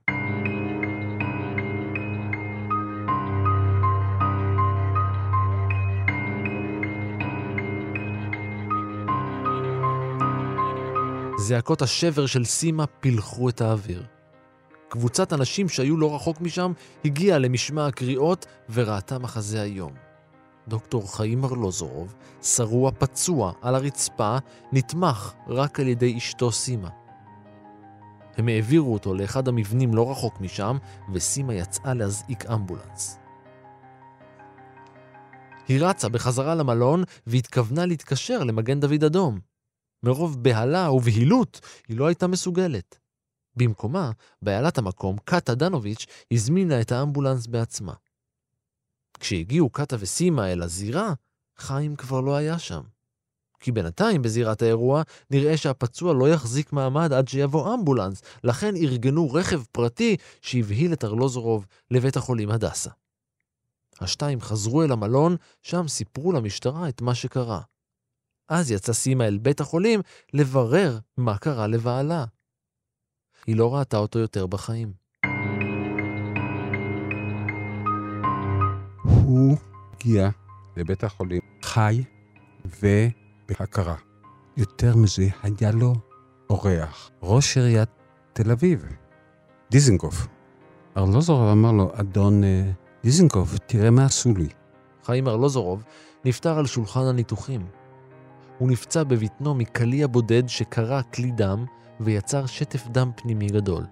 [11.37, 14.05] זעקות השבר של סימה פילחו את האוויר.
[14.89, 16.71] קבוצת אנשים שהיו לא רחוק משם
[17.05, 20.04] הגיעה למשמע הקריאות וראתה מחזה היום.
[20.67, 24.37] דוקטור חיים ארלוזורוב, שרוע פצוע על הרצפה,
[24.71, 26.89] נתמך רק על ידי אשתו סימה.
[28.37, 30.77] הם העבירו אותו לאחד המבנים לא רחוק משם,
[31.13, 33.19] וסימה יצאה להזעיק אמבולנס.
[35.67, 39.39] היא רצה בחזרה למלון והתכוונה להתקשר למגן דוד אדום.
[40.03, 42.99] מרוב בהלה ובהילות היא לא הייתה מסוגלת.
[43.55, 47.93] במקומה, בעלת המקום, קאטה דנוביץ', הזמינה את האמבולנס בעצמה.
[49.19, 51.13] כשהגיעו קאטה וסימה אל הזירה,
[51.57, 52.81] חיים כבר לא היה שם.
[53.59, 55.01] כי בינתיים בזירת האירוע
[55.31, 61.65] נראה שהפצוע לא יחזיק מעמד עד שיבוא אמבולנס, לכן ארגנו רכב פרטי שהבהיל את ארלוזורוב
[61.91, 62.89] לבית החולים הדסה.
[64.01, 67.61] השתיים חזרו אל המלון, שם סיפרו למשטרה את מה שקרה.
[68.49, 70.01] אז יצא סימה אל בית החולים
[70.33, 72.25] לברר מה קרה לבעלה.
[73.47, 75.04] היא לא ראתה אותו יותר בחיים.
[79.35, 79.57] הוא
[79.93, 80.29] הגיע
[80.77, 82.03] לבית החולים חי
[82.65, 83.95] ובהכרה.
[84.57, 85.95] יותר מזה, היה לו
[86.49, 87.89] אורח, ראש עיריית
[88.33, 88.85] תל אביב,
[89.71, 90.27] דיזנגוף.
[90.97, 92.71] ארלוזורוב אמר לו, אדון אה,
[93.03, 94.47] דיזנגוף, תראה מה עשו לי.
[95.03, 95.83] חיים ארלוזורוב
[96.25, 97.65] נפטר על שולחן הניתוחים.
[98.57, 101.65] הוא נפצע בבטנו מקליע בודד שקרע כלי דם
[101.99, 103.83] ויצר שטף דם פנימי גדול.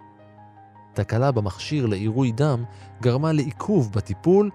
[0.93, 2.63] תקלה במכשיר לעירוי דם
[3.01, 4.49] גרמה לעיכוב בטיפול,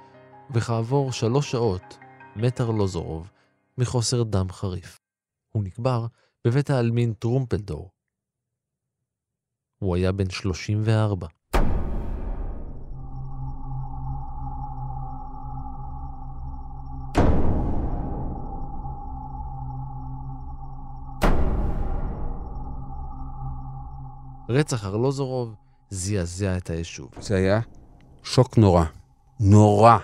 [0.55, 1.99] וכעבור שלוש שעות
[2.37, 3.31] מת ארלוזורוב
[3.79, 5.01] מחוסר דם חריף.
[5.53, 6.07] הוא נקבר
[6.47, 7.91] בבית העלמין טרומפלדור.
[9.79, 11.27] הוא היה בן 34.
[24.49, 25.55] רצח ארלוזורוב
[25.91, 27.11] זעזע את היישוב.
[27.21, 27.61] זה היה
[28.23, 28.85] שוק נורא.
[29.41, 29.99] נורא.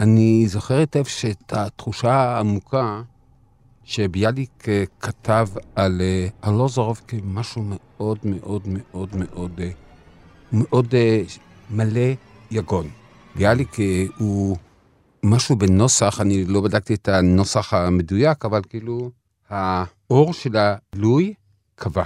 [0.00, 3.02] אני זוכר היטב שאת התחושה העמוקה
[3.84, 9.70] שביאליק אה, כתב על אה, ארלוזורוב כמשהו מאוד מאוד מאוד מאוד אה,
[10.52, 10.94] מאוד
[11.70, 12.10] מלא
[12.50, 12.90] יגון.
[13.36, 13.76] ביאליק
[14.18, 14.56] הוא
[15.22, 19.10] משהו בנוסח, אני לא בדקתי את הנוסח המדויק, אבל כאילו
[19.48, 21.34] האור של הלוי
[21.74, 22.04] קבע.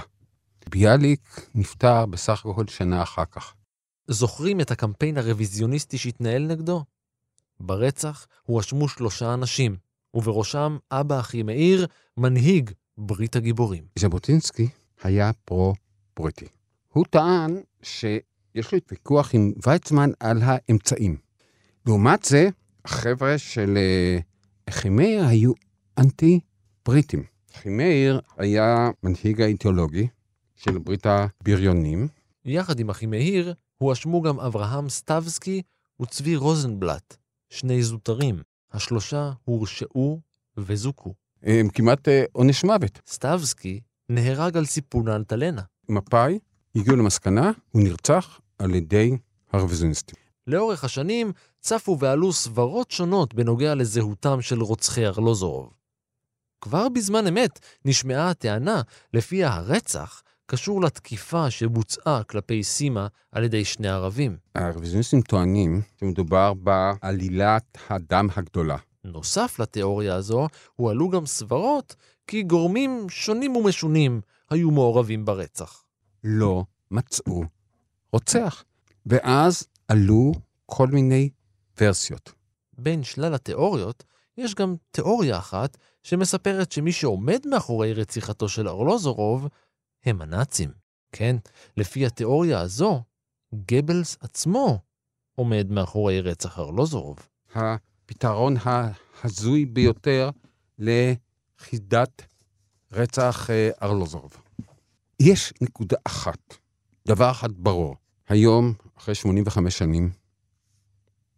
[0.69, 3.53] ביאליק נפטר בסך הכל שנה אחר כך.
[4.07, 6.83] זוכרים את הקמפיין הרוויזיוניסטי שהתנהל נגדו?
[7.65, 9.75] ברצח הואשמו שלושה אנשים,
[10.13, 13.83] ובראשם אבא אחי מאיר, מנהיג ברית הגיבורים.
[13.99, 14.67] ז'בוטינסקי
[15.03, 16.45] היה פרו-בריטי.
[16.87, 21.17] הוא טען שיש לו ויכוח עם ויצמן על האמצעים.
[21.85, 22.49] לעומת זה,
[22.85, 23.77] החבר'ה של
[24.69, 25.51] אחימאיר היו
[25.97, 27.23] אנטי-בריטים.
[27.55, 30.07] אחימאיר היה מנהיג האידיאולוגי
[30.55, 32.07] של ברית הבריונים.
[32.45, 35.61] יחד עם אחי מאיר, הואשמו גם אברהם סטבסקי
[36.01, 37.17] וצבי רוזנבלט,
[37.53, 38.41] שני זוטרים.
[38.71, 40.21] השלושה הורשעו
[40.57, 41.13] וזוכו.
[41.43, 42.99] הם כמעט אה, עונש מוות.
[43.07, 45.61] סטבסקי נהרג על סיפון האלטלנה.
[45.89, 46.39] מפא"י
[46.75, 49.17] הגיעו למסקנה, הוא נרצח על ידי
[49.51, 50.15] הרוויזיוניסטים.
[50.47, 55.73] לאורך השנים צפו ועלו סברות שונות בנוגע לזהותם של רוצחי ארלוזורוב.
[56.61, 58.81] כבר בזמן אמת נשמעה הטענה
[59.13, 64.37] לפיה הרצח קשור לתקיפה שבוצעה כלפי סימה על ידי שני ערבים.
[64.55, 68.77] הרוויזיוניסטים טוענים שמדובר בעלילת הדם הגדולה.
[69.03, 71.95] נוסף לתיאוריה הזו, הועלו גם סברות
[72.27, 75.83] כי גורמים שונים ומשונים היו מעורבים ברצח.
[76.23, 77.43] לא מצאו
[78.13, 78.63] רוצח.
[79.05, 80.31] ואז עלו
[80.65, 81.29] כל מיני
[81.81, 82.33] ורסיות.
[82.77, 84.03] בין שלל התיאוריות,
[84.37, 89.47] יש גם תיאוריה אחת שמספרת שמי שעומד מאחורי רציחתו של ארלוזורוב
[90.05, 90.71] הם הנאצים.
[91.11, 91.35] כן,
[91.77, 93.03] לפי התיאוריה הזו,
[93.55, 94.79] גבלס עצמו
[95.35, 97.27] עומד מאחורי רצח ארלוזורוב.
[97.55, 100.29] הפתרון ההזוי ביותר
[100.79, 102.21] לחידת
[102.91, 104.43] רצח אה, ארלוזורוב.
[105.19, 106.57] יש נקודה אחת,
[107.07, 107.95] דבר אחד ברור.
[108.29, 110.09] היום, אחרי 85 שנים,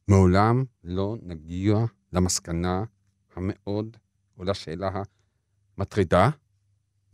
[0.07, 1.75] מעולם לא נגיע
[2.13, 2.83] למסקנה
[3.35, 3.97] המאוד,
[4.37, 4.89] או לשאלה
[5.77, 6.29] המטרידה,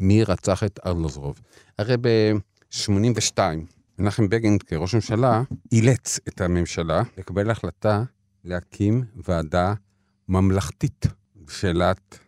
[0.02, 1.40] מי רצח את ארלוזרוב.
[1.80, 3.40] הרי ב-82,
[4.00, 8.04] מנחם בגין כראש ממשלה אילץ את הממשלה לקבל החלטה
[8.44, 9.74] להקים ועדה
[10.30, 12.20] ממלכתית בשאלת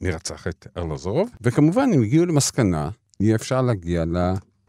[0.00, 2.90] מי רצח את ארלוזרוב, וכמובן הם הגיעו למסקנה,
[3.20, 4.04] אי אפשר להגיע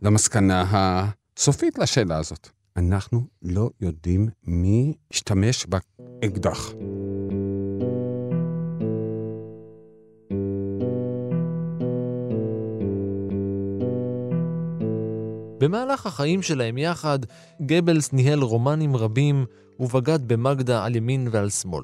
[0.02, 2.50] למסקנה הסופית לשאלה הזאת.
[2.78, 6.74] אנחנו לא יודעים מי השתמש באקדח.
[15.58, 17.20] במהלך החיים שלהם יחד,
[17.62, 19.46] גבלס ניהל רומנים רבים
[19.80, 21.84] ובגד במגדה על ימין ועל שמאל.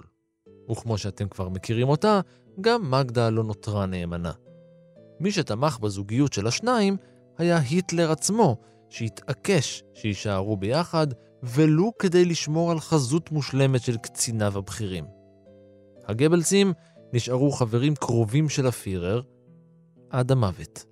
[0.72, 2.22] וכמו שאתם כבר מכירים אותה,
[2.62, 4.32] גם מגדה לא נותרה נאמנה.
[5.20, 6.98] מי שתמך בזוגיות של השניים
[7.38, 8.58] היה היטלר עצמו,
[8.90, 11.08] שהתעקש שיישארו ביחד,
[11.44, 15.06] ולו כדי לשמור על חזות מושלמת של קציניו הבכירים.
[16.08, 16.74] הגבלסים
[17.14, 19.22] נשארו חברים קרובים של הפירר
[20.10, 20.91] עד המוות.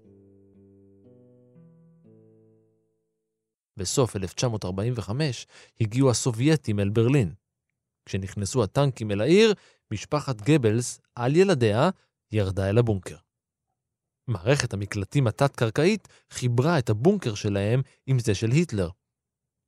[3.79, 5.47] בסוף 1945
[5.81, 7.33] הגיעו הסובייטים אל ברלין.
[8.05, 9.53] כשנכנסו הטנקים אל העיר,
[9.91, 11.89] משפחת גבלס, על ילדיה,
[12.31, 13.15] ירדה אל הבונקר.
[14.27, 18.89] מערכת המקלטים התת-קרקעית חיברה את הבונקר שלהם עם זה של היטלר.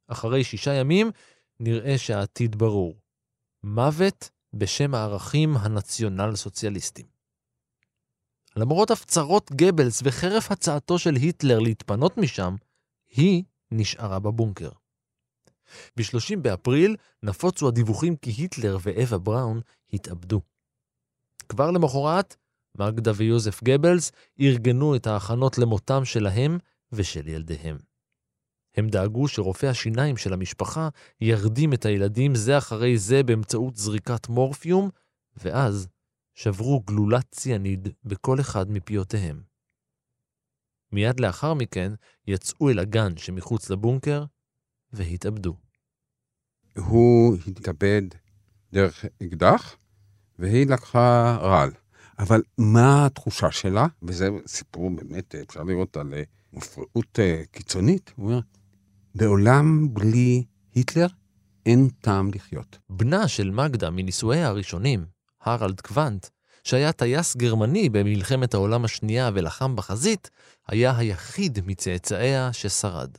[0.07, 1.11] אחרי שישה ימים
[1.59, 3.01] נראה שהעתיד ברור.
[3.63, 7.07] מוות בשם הערכים הנציונל-סוציאליסטיים.
[8.55, 12.55] למרות הפצרות גבלס וחרף הצעתו של היטלר להתפנות משם,
[13.09, 14.69] היא נשארה בבונקר.
[15.97, 19.61] ב-30 באפריל נפוצו הדיווחים כי היטלר ואווה בראון
[19.93, 20.41] התאבדו.
[21.49, 22.35] כבר למחרת,
[22.77, 26.57] מגדה ויוזף גבלס ארגנו את ההכנות למותם שלהם
[26.91, 27.77] ושל ילדיהם.
[28.75, 30.89] הם דאגו שרופאי השיניים של המשפחה
[31.21, 34.89] ירדים את הילדים זה אחרי זה באמצעות זריקת מורפיום,
[35.37, 35.87] ואז
[36.35, 39.50] שברו גלולת ציאניד בכל אחד מפיותיהם.
[40.91, 41.91] מיד לאחר מכן
[42.27, 44.25] יצאו אל הגן שמחוץ לבונקר
[44.93, 45.55] והתאבדו.
[46.77, 48.01] הוא התאבד
[48.73, 49.77] דרך אקדח,
[50.39, 51.71] והיא לקחה רעל.
[52.19, 53.87] אבל מה התחושה שלה?
[54.03, 56.23] וזה סיפור באמת, אפשר לראות על אה,
[56.53, 58.13] מופרעות אה, קיצונית.
[58.15, 58.39] הוא אומר,
[59.15, 61.07] בעולם בלי היטלר
[61.65, 62.79] אין טעם לחיות.
[62.89, 65.05] בנה של מגדה מנישואיה הראשונים,
[65.41, 66.27] הרלד קוונט,
[66.63, 70.29] שהיה טייס גרמני במלחמת העולם השנייה ולחם בחזית,
[70.67, 73.17] היה היחיד מצאצאיה ששרד.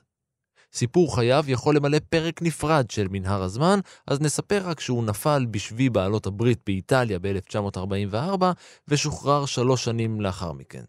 [0.73, 5.91] סיפור חייו יכול למלא פרק נפרד של מנהר הזמן, אז נספר רק שהוא נפל בשבי
[5.91, 8.45] בעלות הברית באיטליה ב-1944
[8.89, 10.85] ושוחרר שלוש שנים לאחר מכן.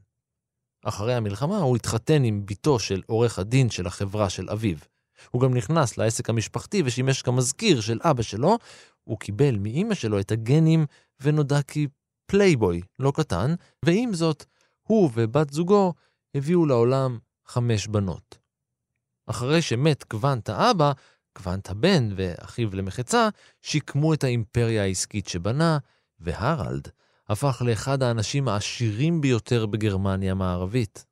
[0.85, 4.77] אחרי המלחמה הוא התחתן עם בתו של עורך הדין של החברה של אביו.
[5.31, 8.57] הוא גם נכנס לעסק המשפחתי ושימש כמזכיר של אבא שלו,
[9.03, 10.85] הוא קיבל מאימא שלו את הגנים
[11.21, 13.55] ונודע כפלייבוי לא קטן,
[13.85, 14.45] ועם זאת,
[14.83, 15.93] הוא ובת זוגו
[16.35, 18.37] הביאו לעולם חמש בנות.
[19.27, 20.91] אחרי שמת קוונט האבא,
[21.33, 23.29] קוונט הבן ואחיו למחצה
[23.61, 25.77] שיקמו את האימפריה העסקית שבנה,
[26.19, 26.87] והרלד
[27.29, 31.05] הפך לאחד האנשים העשירים ביותר בגרמניה המערבית.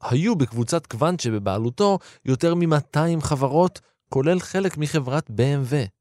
[0.00, 5.99] היו בקבוצת קוונט שבבעלותו יותר מ-200 חברות, כולל חלק מחברת BMW.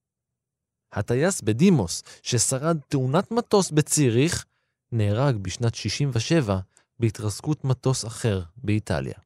[0.93, 4.45] הטייס בדימוס, ששרד תאונת מטוס בציריך,
[4.91, 6.59] נהרג בשנת 67
[6.99, 9.19] בהתרסקות מטוס אחר באיטליה.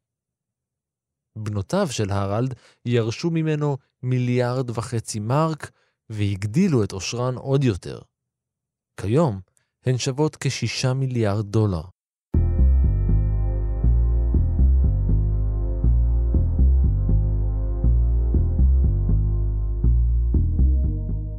[1.38, 2.53] בנותיו של הרלד
[2.86, 5.72] ירשו ממנו מיליארד וחצי מרק
[6.09, 8.01] והגדילו את עושרן עוד יותר.
[9.01, 9.39] כיום
[9.86, 11.93] הן שוות כשישה מיליארד דולר.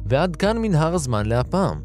[0.05, 1.81] ועד כאן מנהר הזמן להפעם.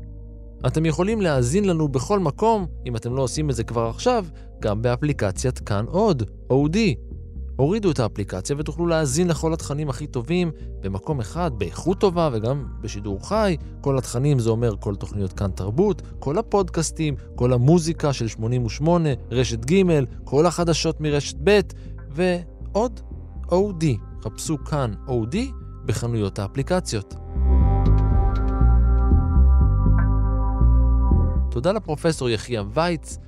[0.66, 4.26] אתם יכולים להאזין לנו בכל מקום, אם אתם לא עושים את זה כבר עכשיו,
[4.60, 6.76] גם באפליקציית כאן עוד, OD.
[7.56, 10.50] הורידו את האפליקציה ותוכלו להאזין לכל התכנים הכי טובים
[10.80, 13.56] במקום אחד, באיכות טובה וגם בשידור חי.
[13.80, 19.70] כל התכנים זה אומר כל תוכניות כאן תרבות, כל הפודקאסטים, כל המוזיקה של 88, רשת
[19.70, 19.82] ג',
[20.24, 21.60] כל החדשות מרשת ב',
[22.10, 23.00] ועוד
[23.46, 23.84] OD.
[24.24, 25.36] חפשו כאן OD
[25.86, 27.14] בחנויות האפליקציות.
[31.50, 33.18] תודה לפרופסור יחיה וייץ,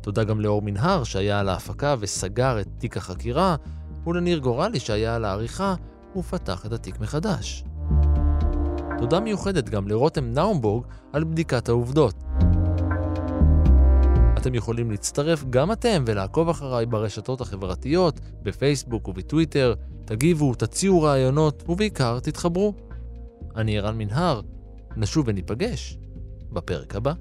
[0.00, 3.56] תודה גם לאור מנהר שהיה על ההפקה וסגר את תיק החקירה,
[4.06, 5.74] ולניר גורלי שהיה על העריכה
[6.16, 7.64] ופתח את התיק מחדש.
[8.98, 12.14] תודה מיוחדת גם לרותם נאומבורג על בדיקת העובדות.
[14.38, 19.74] אתם יכולים להצטרף גם אתם ולעקוב אחריי ברשתות החברתיות, בפייסבוק ובטוויטר,
[20.04, 22.74] תגיבו, תציעו רעיונות ובעיקר תתחברו.
[23.56, 24.40] אני ערן מנהר,
[24.96, 25.98] נשוב וניפגש
[26.52, 27.12] בפרק הבא.